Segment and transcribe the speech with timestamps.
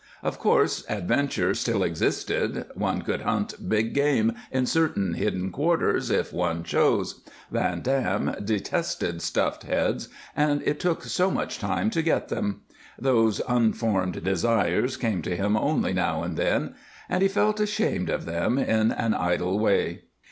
[0.23, 6.33] Of course, adventure still existed; one could hunt big game in certain hidden quarters, if
[6.33, 7.21] one chose.
[7.51, 12.61] Van Dam detested stuffed heads, and it took so much time to get them.
[12.99, 16.73] These unformed desires came to him only now and then,
[17.07, 20.05] and he felt ashamed of them, in an idle way.